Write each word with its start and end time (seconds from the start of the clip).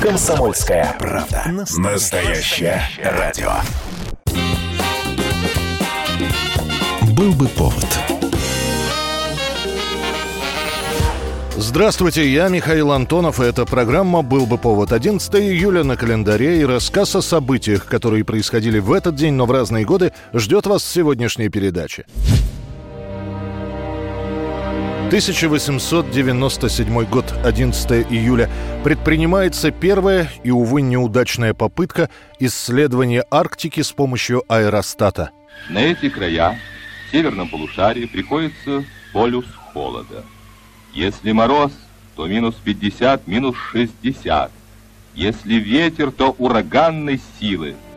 Комсомольская 0.00 0.94
правда. 0.96 1.42
Настоящее 1.76 2.80
радио. 3.02 3.50
Был 7.16 7.32
бы 7.32 7.48
повод. 7.48 7.84
Здравствуйте, 11.56 12.32
я 12.32 12.48
Михаил 12.48 12.92
Антонов, 12.92 13.40
и 13.40 13.44
эта 13.44 13.66
программа 13.66 14.22
«Был 14.22 14.46
бы 14.46 14.56
повод». 14.56 14.92
11 14.92 15.34
июля 15.34 15.82
на 15.82 15.96
календаре 15.96 16.60
и 16.60 16.64
рассказ 16.64 17.16
о 17.16 17.20
событиях, 17.20 17.86
которые 17.86 18.24
происходили 18.24 18.78
в 18.78 18.92
этот 18.92 19.16
день, 19.16 19.34
но 19.34 19.46
в 19.46 19.50
разные 19.50 19.84
годы, 19.84 20.12
ждет 20.32 20.66
вас 20.68 20.84
в 20.84 20.86
сегодняшней 20.86 21.48
передаче. 21.48 22.06
1897 25.08 27.04
год, 27.06 27.24
11 27.42 27.90
июля. 28.12 28.50
Предпринимается 28.84 29.70
первая 29.70 30.30
и, 30.44 30.50
увы, 30.50 30.82
неудачная 30.82 31.54
попытка 31.54 32.10
исследования 32.38 33.24
Арктики 33.30 33.80
с 33.80 33.90
помощью 33.92 34.44
аэростата. 34.48 35.30
На 35.70 35.78
эти 35.78 36.10
края, 36.10 36.58
в 37.06 37.10
северном 37.10 37.48
полушарии, 37.48 38.04
приходится 38.04 38.84
полюс 39.14 39.46
холода. 39.72 40.26
Если 40.92 41.32
мороз, 41.32 41.72
то 42.14 42.26
минус 42.26 42.56
50, 42.62 43.26
минус 43.26 43.56
60. 43.72 44.52
Если 45.14 45.54
ветер, 45.54 46.10
то 46.10 46.36
ураганной 46.38 47.18
силы– 47.40 47.76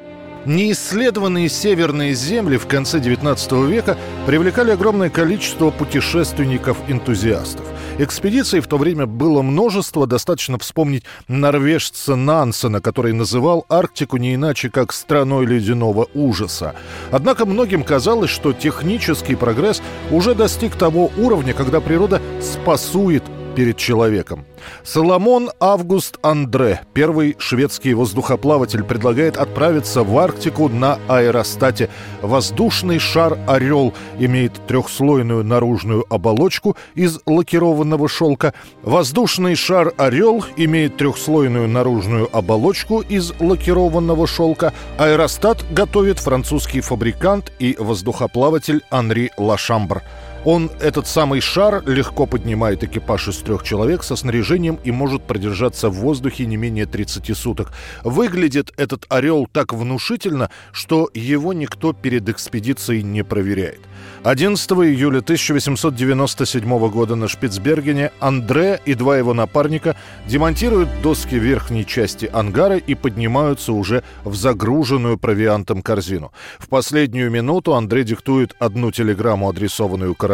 Неисследованные 0.46 1.50
северные 1.50 2.16
земли 2.16 2.58
в 2.58 2.66
конце 2.66 2.98
XIX 2.98 3.68
века 3.68 3.96
привлекали 4.26 4.72
огромное 4.72 5.12
количество 5.12 5.70
путешественников-энтузиастов. 5.70 7.66
Экспедиций 8.00 8.60
в 8.62 8.68
то 8.68 8.78
время 8.78 9.06
было 9.06 9.44
множество, 9.44 10.08
достаточно 10.08 10.58
вспомнить 10.58 11.04
норвежца 11.28 12.16
Нансена, 12.16 12.82
который 12.82 13.14
называл 13.14 13.66
Арктику 13.70 14.18
не 14.18 14.34
иначе, 14.34 14.72
как 14.72 14.94
страной 14.94 15.46
ледяного 15.46 16.08
ужаса. 16.16 16.74
Однако 17.12 17.46
многим 17.46 17.84
казалось, 17.84 18.32
что 18.32 18.52
технический 18.52 19.36
прогресс 19.36 19.84
уже 20.10 20.34
достиг 20.34 20.76
того 20.76 21.12
уровня, 21.18 21.54
когда 21.54 21.82
природа 21.82 22.20
спасует 22.42 23.24
перед 23.56 23.78
человеком. 23.78 24.46
Соломон 24.84 25.50
Август 25.60 26.18
Андре, 26.22 26.82
первый 26.94 27.36
шведский 27.40 27.94
воздухоплаватель, 27.94 28.84
предлагает 28.84 29.38
отправиться 29.38 30.04
в 30.04 30.18
Арктику 30.18 30.70
на 30.70 31.00
аэростате. 31.08 31.90
Воздушный 32.22 33.00
шар 33.00 33.38
«Орел» 33.48 33.94
имеет 34.20 34.54
трехслойную 34.68 35.44
наружную 35.44 36.06
оболочку 36.10 36.76
из 36.96 37.20
лакированного 37.26 38.08
шелка. 38.08 38.54
Воздушный 38.84 39.56
шар 39.56 39.94
«Орел» 39.98 40.46
имеет 40.58 40.98
трехслойную 40.98 41.68
наружную 41.68 42.30
оболочку 42.36 43.02
из 43.02 43.34
лакированного 43.40 44.28
шелка. 44.28 44.74
Аэростат 44.98 45.66
готовит 45.72 46.20
французский 46.20 46.82
фабрикант 46.82 47.52
и 47.60 47.76
воздухоплаватель 47.80 48.82
Анри 48.90 49.32
Лашамбр. 49.38 50.02
Он, 50.44 50.72
этот 50.80 51.06
самый 51.06 51.40
шар, 51.40 51.84
легко 51.86 52.26
поднимает 52.26 52.84
экипаж 52.84 53.28
из 53.28 53.38
трех 53.38 53.62
человек 53.62 54.04
со 54.04 54.16
снаряжением 54.16 54.80
и 54.84 54.92
может 54.92 55.22
продержаться 55.22 55.90
в 55.90 55.94
воздухе 55.94 56.48
не 56.48 56.58
менее 56.58 56.88
30 56.88 57.38
суток. 57.38 57.74
Выглядит 58.04 58.72
этот 58.76 59.06
«Орел» 59.10 59.48
так 59.52 59.72
внушительно, 59.72 60.50
что 60.72 61.10
его 61.14 61.54
никто 61.54 61.94
перед 61.94 62.28
экспедицией 62.28 63.04
не 63.04 63.24
проверяет. 63.24 63.82
11 64.24 64.72
июля 64.72 65.20
1897 65.20 66.90
года 66.90 67.16
на 67.16 67.28
Шпицбергене 67.28 68.12
Андре 68.20 68.80
и 68.84 68.96
два 68.96 69.18
его 69.18 69.36
напарника 69.36 69.96
демонтируют 70.26 70.90
доски 71.04 71.36
верхней 71.36 71.86
части 71.86 72.28
ангара 72.32 72.78
и 72.78 72.96
поднимаются 72.96 73.74
уже 73.74 74.04
в 74.24 74.36
загруженную 74.36 75.20
провиантом 75.20 75.84
корзину. 75.84 76.32
В 76.58 76.68
последнюю 76.68 77.30
минуту 77.30 77.76
Андре 77.76 78.04
диктует 78.04 78.56
одну 78.58 78.92
телеграмму, 78.92 79.48
адресованную 79.48 80.16
королю 80.16 80.31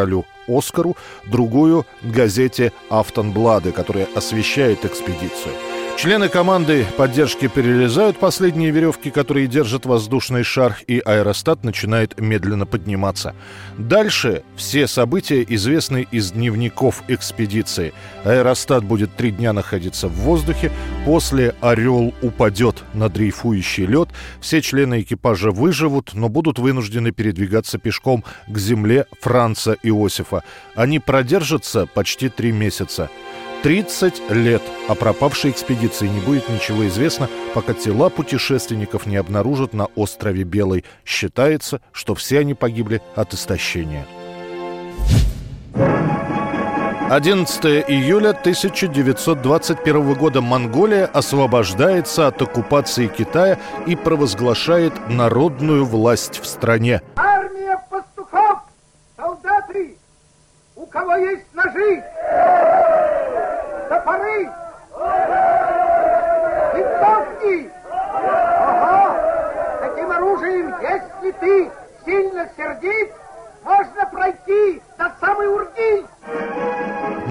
Оскару, 0.48 0.96
другую— 1.26 1.86
газете 2.04 2.72
«Автонблады», 2.90 3.72
которая 3.72 4.08
освещает 4.16 4.86
экспедицию. 4.86 5.77
Члены 5.98 6.30
команды 6.30 6.86
поддержки 6.96 7.48
перерезают 7.48 8.20
последние 8.20 8.70
веревки, 8.70 9.10
которые 9.10 9.48
держат 9.48 9.88
воздушный 9.88 10.44
шар, 10.44 10.78
и 10.86 11.00
аэростат 11.00 11.64
начинает 11.64 12.22
медленно 12.22 12.68
подниматься. 12.68 13.34
Дальше 13.80 14.44
все 14.56 14.86
события 14.86 15.44
известны 15.50 16.08
из 16.12 16.34
дневников 16.34 17.02
экспедиции. 17.08 17.96
Аэростат 18.24 18.84
будет 18.84 19.16
три 19.16 19.32
дня 19.32 19.54
находиться 19.54 20.08
в 20.08 20.14
воздухе, 20.14 20.72
после 21.04 21.56
«Орел» 21.62 22.14
упадет 22.22 22.84
на 22.94 23.10
дрейфующий 23.10 23.88
лед, 23.88 24.10
все 24.40 24.62
члены 24.62 25.02
экипажа 25.02 25.50
выживут, 25.50 26.12
но 26.14 26.30
будут 26.30 26.60
вынуждены 26.60 27.12
передвигаться 27.12 27.80
пешком 27.80 28.24
к 28.48 28.56
земле 28.60 29.08
Франца 29.20 29.76
Иосифа. 29.82 30.44
Они 30.76 31.00
продержатся 31.00 31.88
почти 31.88 32.30
три 32.30 32.52
месяца. 32.52 33.10
30 33.64 34.30
лет 34.30 34.62
о 34.88 34.96
пропавшей 34.96 35.52
экспедиции 35.52 36.08
не 36.08 36.20
будет 36.20 36.48
ничего 36.50 36.88
известно, 36.88 37.28
пока 37.54 37.74
тела 37.74 38.10
путешественников 38.10 39.06
не 39.06 39.18
обнаружат 39.18 39.74
на 39.74 39.86
острове 39.96 40.44
Белый. 40.44 40.86
Считается, 41.06 41.82
что 41.92 42.16
все 42.16 42.40
они 42.40 42.54
погибли 42.54 43.02
от 43.16 43.34
истощения. 43.34 44.06
11 47.10 47.66
июля 47.88 48.32
1921 48.32 50.14
года 50.14 50.42
Монголия 50.42 51.06
освобождается 51.06 52.28
от 52.28 52.42
оккупации 52.42 53.08
Китая 53.08 53.58
и 53.86 53.96
провозглашает 53.96 54.94
народную 55.10 55.86
власть 55.86 56.42
в 56.42 56.46
стране. 56.46 57.02
Армия 57.16 57.82
пастухов! 57.90 58.60
Солдаты! 59.16 59.98
У 60.76 60.86
кого 60.86 61.16
есть 61.16 61.46
ножи? 61.54 62.04
de 63.90 64.00
Paris! 64.02 64.50
Então, 66.76 67.26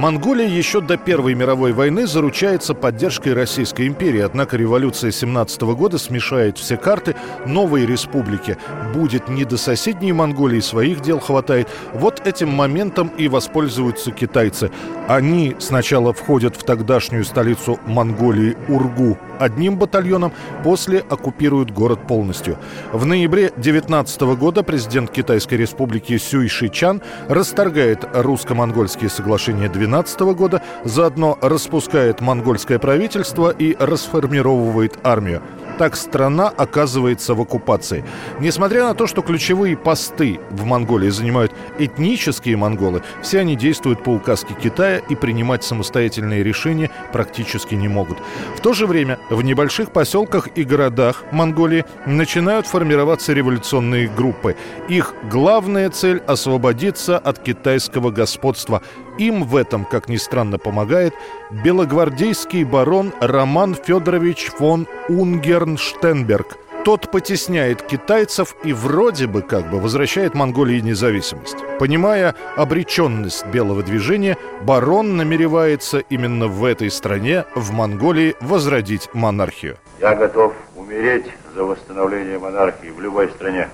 Монголия 0.07 0.47
еще 0.47 0.81
до 0.81 0.97
Первой 0.97 1.35
мировой 1.35 1.73
войны 1.73 2.07
заручается 2.07 2.75
поддержкой 2.75 3.33
Российской 3.33 3.89
империи, 3.89 4.21
однако 4.21 4.57
революция 4.57 5.11
17 5.11 5.61
года 5.63 5.99
смешает 5.99 6.59
все 6.59 6.77
карты. 6.77 7.17
Новой 7.45 7.85
республике 7.87 8.57
будет 8.95 9.29
не 9.29 9.45
до 9.45 9.57
соседней 9.57 10.13
Монголии, 10.13 10.61
своих 10.61 11.01
дел 11.01 11.19
хватает. 11.19 11.67
Вот 11.93 12.25
этим 12.25 12.51
моментом 12.51 13.11
и 13.19 13.27
воспользуются 13.27 14.13
китайцы. 14.13 14.71
Они 15.09 15.57
сначала 15.59 16.13
входят 16.13 16.55
в 16.55 16.63
тогдашнюю 16.63 17.25
столицу 17.25 17.81
Монголии 17.85 18.57
Ургу 18.69 19.19
одним 19.41 19.77
батальоном, 19.77 20.33
после 20.63 21.01
оккупируют 21.01 21.71
город 21.71 22.07
полностью. 22.07 22.59
В 22.93 23.05
ноябре 23.05 23.53
19 23.57 24.21
года 24.39 24.63
президент 24.63 25.11
Китайской 25.11 25.55
республики 25.57 26.17
Сюй 26.17 26.49
Шичан 26.49 27.03
расторгает 27.29 28.09
русско-монгольские 28.15 29.11
соглашения 29.11 29.69
12 29.69 29.96
года, 30.37 30.63
заодно 30.85 31.39
распускает 31.41 32.21
монгольское 32.21 32.79
правительство 32.79 33.51
и 33.51 33.77
расформировывает 33.79 34.99
армию. 35.03 35.43
Так 35.79 35.95
страна 35.95 36.49
оказывается 36.49 37.35
в 37.35 37.41
оккупации. 37.43 38.03
Несмотря 38.41 38.85
на 38.85 38.95
то, 38.95 39.07
что 39.07 39.21
ключевые 39.21 39.77
посты 39.77 40.41
в 40.51 40.65
Монголии 40.65 41.11
занимают 41.11 41.53
этнические 41.79 42.57
монголы, 42.57 43.03
все 43.23 43.41
они 43.41 43.57
действуют 43.57 44.03
по 44.03 44.11
указке 44.11 44.55
Китая 44.55 44.99
и 44.99 45.15
принимать 45.15 45.65
самостоятельные 45.65 46.43
решения 46.43 46.91
практически 47.13 47.75
не 47.75 47.89
могут. 47.89 48.19
В 48.57 48.61
то 48.61 48.73
же 48.73 48.87
время 48.87 49.19
в 49.29 49.43
небольших 49.43 49.93
поселках 49.93 50.49
и 50.55 50.65
городах 50.65 51.25
Монголии 51.31 51.85
начинают 52.07 52.67
формироваться 52.67 53.35
революционные 53.35 54.09
группы. 54.09 54.57
Их 54.89 55.15
главная 55.31 55.91
цель– 55.91 56.23
освободиться 56.27 57.19
от 57.19 57.39
китайского 57.39 58.11
господства. 58.11 58.81
Им 59.19 59.45
в 59.45 59.57
этом, 59.57 59.85
как 59.85 60.09
ни 60.09 60.17
странно, 60.17 60.59
помогает 60.59 61.15
белогвардейский 61.51 62.65
барон 62.65 63.13
Роман 63.21 63.75
Федорович 63.75 64.51
фон 64.57 64.87
Унгернштенберг. 65.09 66.59
Тот 66.85 67.11
потесняет 67.11 67.83
китайцев 67.83 68.55
и 68.63 68.73
вроде 68.73 69.27
бы 69.27 69.43
как 69.43 69.71
бы 69.71 69.81
возвращает 69.81 70.35
Монголии 70.35 70.79
независимость. 70.79 71.57
Понимая 71.81 72.37
обреченность 72.57 73.45
белого 73.47 73.83
движения, 73.83 74.37
барон 74.63 75.17
намеревается 75.17 75.99
именно 75.99 76.47
в 76.47 76.65
этой 76.65 76.91
стране, 76.93 77.45
в 77.57 77.73
Монголии, 77.73 78.37
возродить 78.41 79.09
монархию. 79.15 79.79
Я 80.01 80.15
готов 80.15 80.53
умереть 80.77 81.27
за 81.57 81.65
восстановление 81.65 82.39
монархии 82.39 82.91
в 82.97 83.01
любой 83.01 83.31
стране. 83.31 83.69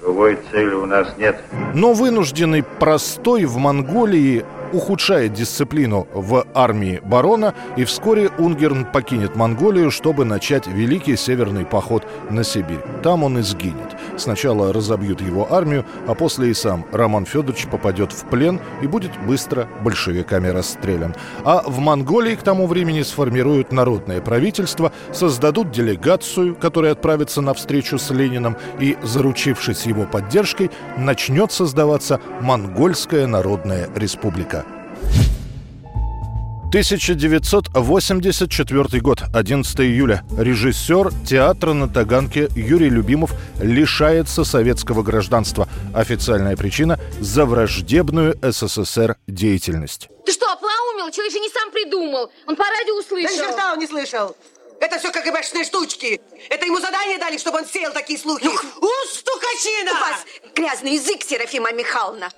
Другой 0.00 0.38
цели 0.50 0.72
у 0.72 0.86
нас 0.86 1.08
нет. 1.18 1.42
Но 1.74 1.92
вынужденный 1.92 2.62
простой 2.62 3.44
в 3.44 3.58
Монголии 3.58 4.44
ухудшает 4.74 5.32
дисциплину 5.32 6.06
в 6.12 6.46
армии 6.54 7.00
барона, 7.04 7.54
и 7.76 7.84
вскоре 7.84 8.30
Унгерн 8.38 8.84
покинет 8.84 9.36
Монголию, 9.36 9.90
чтобы 9.90 10.24
начать 10.24 10.66
великий 10.66 11.16
северный 11.16 11.64
поход 11.64 12.06
на 12.30 12.44
Сибирь. 12.44 12.80
Там 13.02 13.22
он 13.22 13.38
и 13.38 13.42
сгинет. 13.42 13.93
Сначала 14.16 14.72
разобьют 14.72 15.20
его 15.20 15.52
армию, 15.52 15.84
а 16.06 16.14
после 16.14 16.50
и 16.50 16.54
сам 16.54 16.86
Роман 16.92 17.26
Федорович 17.26 17.66
попадет 17.66 18.12
в 18.12 18.24
плен 18.26 18.60
и 18.82 18.86
будет 18.86 19.10
быстро 19.26 19.68
большевиками 19.82 20.48
расстрелян. 20.48 21.14
А 21.44 21.62
в 21.66 21.78
Монголии 21.78 22.34
к 22.34 22.42
тому 22.42 22.66
времени 22.66 23.02
сформируют 23.02 23.72
народное 23.72 24.20
правительство, 24.20 24.92
создадут 25.12 25.70
делегацию, 25.70 26.54
которая 26.54 26.92
отправится 26.92 27.40
на 27.40 27.54
встречу 27.54 27.98
с 27.98 28.10
Лениным 28.10 28.56
и, 28.78 28.96
заручившись 29.02 29.86
его 29.86 30.04
поддержкой, 30.04 30.70
начнет 30.96 31.52
создаваться 31.52 32.20
Монгольская 32.40 33.26
Народная 33.26 33.88
Республика. 33.94 34.64
1984 36.74 39.00
год, 39.00 39.22
11 39.32 39.80
июля. 39.80 40.24
Режиссер 40.36 41.12
театра 41.24 41.72
на 41.72 41.88
Таганке 41.88 42.48
Юрий 42.56 42.88
Любимов 42.88 43.30
лишается 43.62 44.42
советского 44.42 45.04
гражданства. 45.04 45.68
Официальная 45.94 46.56
причина– 46.56 46.98
за 47.20 47.46
враждебную 47.46 48.36
СССР 48.42 49.14
деятельность. 49.28 50.08
Ты 50.26 50.32
что, 50.32 50.50
оплаумил? 50.50 51.12
Человек 51.12 51.32
же 51.32 51.38
не 51.38 51.48
сам 51.48 51.70
придумал. 51.70 52.32
Он 52.48 52.56
по 52.56 52.64
радио 52.64 52.98
услышал. 52.98 53.36
Да 53.36 53.44
ни 53.44 53.48
черта 53.48 53.72
он 53.72 53.78
не 53.78 53.86
слышал. 53.86 54.36
Это 54.80 54.98
все 54.98 55.12
КГБшные 55.12 55.62
штучки. 55.62 56.20
Это 56.50 56.66
ему 56.66 56.80
задание 56.80 57.18
дали, 57.18 57.38
чтобы 57.38 57.58
он 57.58 57.66
сеял 57.66 57.92
такие 57.92 58.18
слухи. 58.18 58.48
У, 58.48 58.88
стукачина! 59.12 59.92
У 59.92 59.94
вас 59.94 60.24
грязный 60.56 60.94
язык, 60.94 61.22
Серафима 61.22 61.70
Михайловна. 61.70 62.30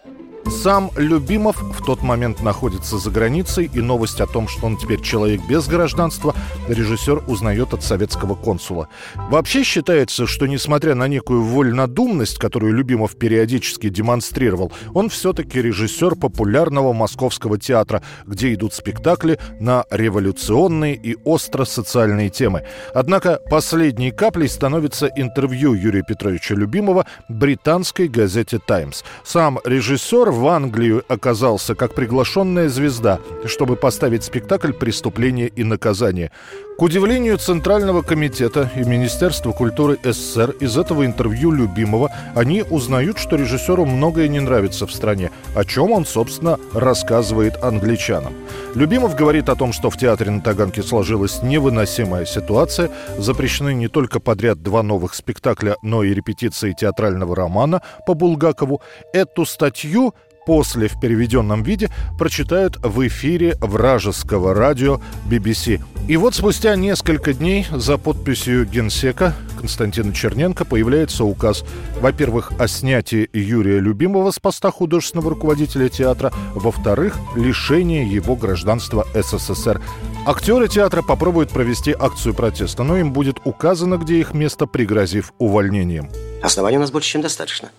Сам 0.51 0.91
Любимов 0.97 1.57
в 1.61 1.85
тот 1.85 2.03
момент 2.03 2.41
находится 2.41 2.99
за 2.99 3.11
границей, 3.11 3.69
и 3.73 3.81
новость 3.81 4.21
о 4.21 4.27
том, 4.27 4.47
что 4.47 4.67
он 4.67 4.77
теперь 4.77 5.01
человек 5.01 5.41
без 5.49 5.67
гражданства, 5.67 6.35
режиссер 6.69 7.25
узнает 7.27 7.75
от 7.75 7.83
советского 7.83 8.35
консула. 8.35 8.89
Вообще 9.29 9.65
считается, 9.65 10.27
что 10.27 10.47
несмотря 10.47 10.95
на 10.95 11.09
некую 11.09 11.43
вольнодумность, 11.43 12.39
которую 12.39 12.75
Любимов 12.75 13.17
периодически 13.17 13.89
демонстрировал, 13.89 14.73
он 14.95 15.09
все-таки 15.09 15.61
режиссер 15.61 16.15
популярного 16.15 16.93
московского 16.93 17.59
театра, 17.59 18.03
где 18.25 18.55
идут 18.55 18.73
спектакли 18.73 19.39
на 19.59 19.85
революционные 19.91 20.95
и 20.95 21.17
остро-социальные 21.25 22.31
темы. 22.31 22.65
Однако 22.95 23.41
последней 23.51 24.13
каплей 24.13 24.49
становится 24.49 25.11
интервью 25.17 25.75
Юрия 25.75 26.03
Петровича 26.03 26.55
Любимова 26.55 27.05
британской 27.29 28.07
газете 28.07 28.61
«Таймс». 28.65 29.03
Сам 29.25 29.59
режиссер 29.65 30.36
в 30.37 30.47
Англию 30.47 31.03
оказался 31.09 31.75
как 31.75 31.95
приглашенная 31.95 32.69
звезда, 32.69 33.19
чтобы 33.47 33.77
поставить 33.77 34.23
спектакль 34.23 34.73
«Преступление 34.73 35.49
и 35.49 35.65
наказание». 35.65 36.31
К 36.79 36.83
удивлению 36.83 37.39
Центрального 37.39 38.03
комитета 38.03 38.71
и 38.77 38.81
Министерства 38.81 39.53
культуры 39.53 39.99
СССР 40.05 40.51
из 40.61 40.77
этого 40.77 41.07
интервью 41.07 41.51
Любимого 41.51 42.13
они 42.35 42.63
узнают, 42.69 43.17
что 43.17 43.37
режиссеру 43.37 43.87
многое 43.87 44.29
не 44.29 44.41
нравится 44.41 44.87
в 44.87 44.93
стране, 44.93 45.31
о 45.55 45.65
чем 45.65 45.91
он, 45.93 46.05
собственно, 46.05 46.59
рассказывает 46.75 47.65
англичанам. 47.65 48.35
Любимов 48.75 49.15
говорит 49.15 49.49
о 49.49 49.57
том, 49.57 49.73
что 49.73 49.89
в 49.89 49.97
театре 49.97 50.31
на 50.31 50.43
Таганке 50.43 50.83
сложилась 50.83 51.43
невыносимая 51.43 52.27
ситуация, 52.27 52.91
запрещены 53.17 53.73
не 53.73 53.89
только 53.89 54.21
подряд 54.21 54.63
два 54.63 54.83
новых 54.83 55.15
спектакля, 55.15 55.77
но 55.81 56.03
и 56.03 56.13
репетиции 56.13 56.77
театрального 56.79 57.35
романа 57.35 57.81
по 58.07 58.13
Булгакову. 58.13 58.83
Эту 59.15 59.47
статью 59.47 60.15
после 60.47 60.89
в 60.89 60.99
переведенном 60.99 61.63
виде 61.63 61.91
прочитают 62.19 62.79
в 62.83 63.07
эфире 63.07 63.57
вражеского 63.61 64.55
радио 64.55 65.01
BBC. 65.29 65.83
И 66.09 66.17
вот 66.17 66.37
спустя 66.37 66.77
несколько 66.77 67.35
дней 67.35 67.67
за 67.73 67.99
подписью 67.99 68.65
генсека 68.65 69.35
Константина 69.59 70.15
Черненко 70.15 70.65
появляется 70.65 71.25
указ, 71.25 71.65
во-первых, 72.01 72.53
о 72.59 72.69
снятии 72.69 73.29
Юрия 73.33 73.81
Любимого 73.81 74.31
с 74.31 74.39
поста 74.39 74.71
художественного 74.71 75.31
руководителя 75.31 75.89
театра, 75.89 76.33
во-вторых, 76.55 77.19
лишение 77.35 78.09
его 78.09 78.37
гражданства 78.37 79.05
СССР. 79.15 79.83
Актеры 80.25 80.69
театра 80.69 81.03
попробуют 81.03 81.51
провести 81.51 81.93
акцию 81.99 82.35
протеста, 82.35 82.85
но 82.85 82.97
им 82.97 83.13
будет 83.13 83.39
указано, 83.45 83.97
где 83.97 84.21
их 84.21 84.33
место, 84.33 84.67
пригрозив 84.67 85.33
увольнением. 85.39 86.09
Оснований 86.43 86.77
у 86.77 86.81
нас 86.81 86.93
больше, 86.93 87.11
чем 87.11 87.23
достаточно. 87.23 87.71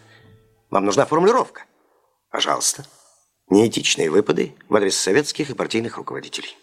Вам 0.69 0.83
нужна 0.83 1.05
формулировка. 1.05 1.63
Пожалуйста. 2.31 2.85
Неэтичные 3.49 4.09
выпады 4.09 4.53
в 4.67 4.75
адрес 4.75 4.97
советских 4.97 5.49
и 5.49 5.53
партийных 5.53 5.97
руководителей. 5.97 6.55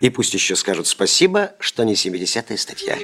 И 0.00 0.10
пусть 0.10 0.34
еще 0.34 0.56
скажут 0.56 0.86
спасибо, 0.86 1.52
что 1.60 1.84
не 1.84 1.94
70-я 1.94 2.56
статья. 2.56 2.98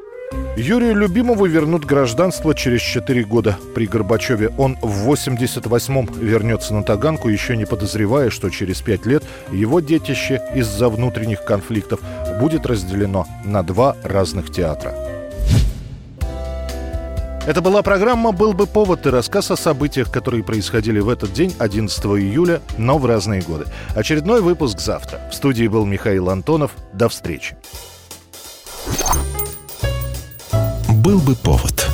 Юрию 0.57 0.97
Любимову 0.97 1.45
вернут 1.45 1.85
гражданство 1.85 2.55
через 2.55 2.81
4 2.81 3.25
года. 3.25 3.59
При 3.75 3.87
Горбачеве 3.87 4.49
он 4.59 4.77
в 4.83 5.09
88-м 5.11 6.09
вернется 6.19 6.75
на 6.75 6.83
Таганку, 6.83 7.29
еще 7.29 7.57
не 7.57 7.67
подозревая, 7.67 8.31
что 8.31 8.51
через 8.51 8.81
5 8.81 9.07
лет 9.07 9.23
его 9.53 9.81
детище 9.81 10.43
из-за 10.55 10.89
внутренних 10.89 11.45
конфликтов 11.45 12.01
будет 12.41 12.67
разделено 12.67 13.27
на 13.45 13.63
два 13.63 13.97
разных 14.03 14.51
театра. 14.51 14.95
Это 17.47 17.61
была 17.61 17.83
программа 17.83 18.33
«Был 18.33 18.55
бы 18.55 18.67
повод» 18.67 19.07
и 19.07 19.09
рассказ 19.09 19.53
о 19.53 19.57
событиях, 19.57 20.11
которые 20.11 20.43
происходили 20.43 20.99
в 20.99 21.09
этот 21.09 21.33
день, 21.33 21.55
11 21.61 22.05
июля, 22.05 22.61
но 22.77 22.99
в 22.99 23.07
разные 23.07 23.41
годы. 23.41 23.67
Очередной 23.95 24.41
выпуск 24.41 24.81
завтра. 24.81 25.21
В 25.31 25.35
студии 25.35 25.69
был 25.69 25.87
Михаил 25.87 26.29
Антонов. 26.29 26.73
До 26.93 27.09
встречи. 27.09 27.57
«Был 30.89 31.21
бы 31.21 31.37
повод» 31.37 31.86